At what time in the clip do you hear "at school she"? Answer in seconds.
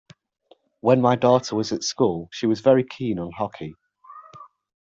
1.71-2.47